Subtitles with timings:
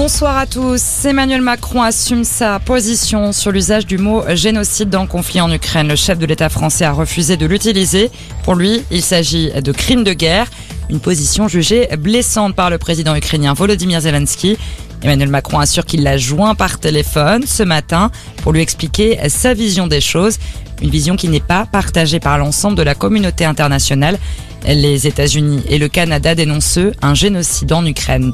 [0.00, 1.06] Bonsoir à tous.
[1.06, 5.88] Emmanuel Macron assume sa position sur l'usage du mot génocide dans le conflit en Ukraine.
[5.88, 8.12] Le chef de l'État français a refusé de l'utiliser.
[8.44, 10.46] Pour lui, il s'agit de crimes de guerre.
[10.90, 14.56] Une position jugée blessante par le président ukrainien Volodymyr Zelensky.
[15.02, 18.10] Emmanuel Macron assure qu'il l'a joint par téléphone ce matin
[18.42, 20.38] pour lui expliquer sa vision des choses.
[20.80, 24.18] Une vision qui n'est pas partagée par l'ensemble de la communauté internationale.
[24.66, 28.32] Les États-Unis et le Canada dénoncent un génocide en Ukraine.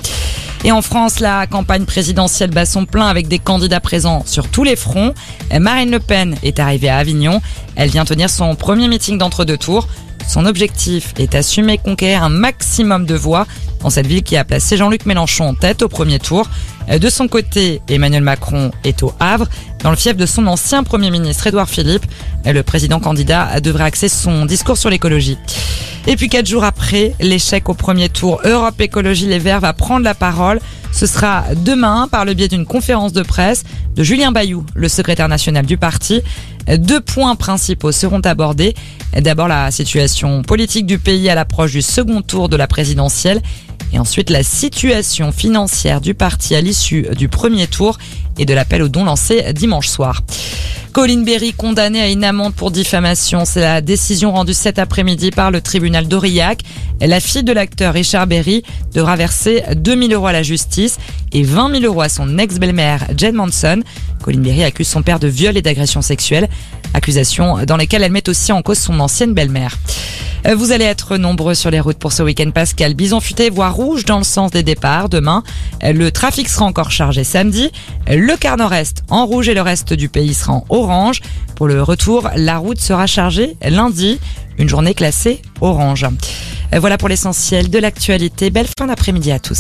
[0.63, 4.65] Et en France, la campagne présidentielle bat son plein avec des candidats présents sur tous
[4.65, 5.13] les fronts.
[5.61, 7.43] Marine Le Pen est arrivée à Avignon.
[7.77, 9.89] Elle vient tenir son premier meeting d'entre-deux tours.
[10.29, 13.47] Son objectif est assumer conquérir un maximum de voix
[13.81, 16.49] dans cette ville qui a placé Jean-Luc Mélenchon en tête au premier tour.
[16.89, 19.47] De son côté, Emmanuel Macron est au Havre,
[19.83, 22.05] dans le fief de son ancien Premier ministre Édouard Philippe.
[22.45, 25.39] Le président candidat devrait axer son discours sur l'écologie.
[26.07, 30.05] Et puis quatre jours après l'échec au premier tour, Europe Écologie Les Verts va prendre
[30.05, 30.61] la parole.
[30.93, 33.65] Ce sera demain par le biais d'une conférence de presse
[33.97, 36.21] de Julien Bayou, le secrétaire national du parti.
[36.69, 38.75] Deux points principaux seront abordés.
[39.19, 43.41] D'abord la situation politique du pays à l'approche du second tour de la présidentielle
[43.95, 47.97] et ensuite la situation financière du parti à l'issue du premier tour
[48.39, 50.23] et de l'appel au don lancé dimanche soir.
[50.95, 53.45] Colin Berry condamné à une amende pour diffamation.
[53.45, 56.63] C'est la décision rendue cet après-midi par le tribunal d'Aurillac.
[57.01, 60.99] La fille de l'acteur Richard Berry devra verser 2000 euros à la justice
[61.35, 63.83] et 20 000 euros à son ex-belle-mère Jen Manson.
[64.23, 66.49] Colin Berry accuse son père de viol et d'agression sexuelle.
[66.95, 69.77] Accusations dans lesquelles elle met aussi en cause son ancienne belle-mère.
[70.57, 72.95] Vous allez être nombreux sur les routes pour ce week-end pascal.
[72.95, 75.09] Bison futé, voie rouge dans le sens des départs.
[75.09, 75.43] Demain,
[75.83, 77.71] le trafic sera encore chargé samedi.
[78.09, 81.23] Le quart nord-est en rouge et le reste du pays sera en orange.
[81.57, 84.21] Pour le retour, la route sera chargée lundi.
[84.59, 86.07] Une journée classée orange.
[86.73, 88.51] Voilà pour l'essentiel de l'actualité.
[88.51, 89.53] Belle fin d'après-midi à tous.